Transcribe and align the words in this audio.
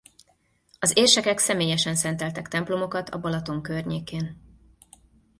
Az 0.79 0.97
érsekek 0.97 1.37
személyesen 1.37 1.95
szenteltek 1.95 2.47
templomokat 2.47 3.09
a 3.09 3.19
Balaton 3.19 3.61
környékén. 3.61 4.41